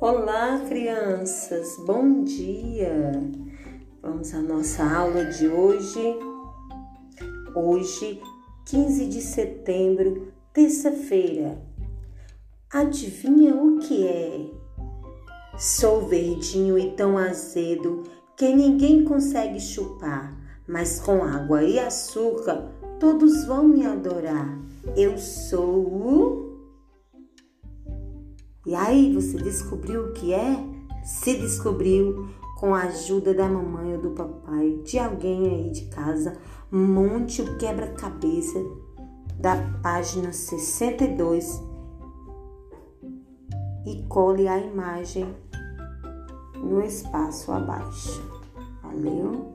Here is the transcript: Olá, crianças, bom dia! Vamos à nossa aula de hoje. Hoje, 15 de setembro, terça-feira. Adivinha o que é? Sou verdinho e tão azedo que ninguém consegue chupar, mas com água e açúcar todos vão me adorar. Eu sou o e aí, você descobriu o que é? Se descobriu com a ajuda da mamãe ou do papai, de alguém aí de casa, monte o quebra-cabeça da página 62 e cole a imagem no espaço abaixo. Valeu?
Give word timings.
Olá, 0.00 0.60
crianças, 0.68 1.76
bom 1.84 2.22
dia! 2.22 3.10
Vamos 4.00 4.32
à 4.32 4.38
nossa 4.38 4.84
aula 4.84 5.24
de 5.24 5.48
hoje. 5.48 6.16
Hoje, 7.52 8.22
15 8.66 9.06
de 9.06 9.20
setembro, 9.20 10.32
terça-feira. 10.52 11.60
Adivinha 12.72 13.56
o 13.56 13.80
que 13.80 14.06
é? 14.06 14.48
Sou 15.58 16.06
verdinho 16.06 16.78
e 16.78 16.92
tão 16.92 17.18
azedo 17.18 18.04
que 18.36 18.54
ninguém 18.54 19.02
consegue 19.02 19.58
chupar, 19.58 20.32
mas 20.68 21.00
com 21.00 21.24
água 21.24 21.64
e 21.64 21.76
açúcar 21.76 22.70
todos 23.00 23.44
vão 23.46 23.64
me 23.64 23.84
adorar. 23.84 24.56
Eu 24.96 25.18
sou 25.18 25.84
o 25.84 26.17
e 28.66 28.74
aí, 28.74 29.12
você 29.12 29.36
descobriu 29.38 30.06
o 30.06 30.12
que 30.12 30.32
é? 30.32 30.58
Se 31.04 31.36
descobriu 31.36 32.28
com 32.58 32.74
a 32.74 32.82
ajuda 32.82 33.32
da 33.32 33.48
mamãe 33.48 33.94
ou 33.94 34.02
do 34.02 34.10
papai, 34.10 34.80
de 34.84 34.98
alguém 34.98 35.46
aí 35.46 35.70
de 35.70 35.82
casa, 35.86 36.36
monte 36.70 37.40
o 37.40 37.56
quebra-cabeça 37.56 38.58
da 39.38 39.56
página 39.80 40.32
62 40.32 41.62
e 43.86 44.02
cole 44.08 44.48
a 44.48 44.58
imagem 44.58 45.34
no 46.56 46.82
espaço 46.82 47.52
abaixo. 47.52 48.20
Valeu? 48.82 49.52